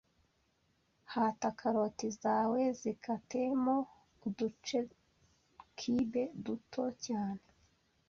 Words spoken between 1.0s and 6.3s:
Hata karoti zawe zikate mo udu-cube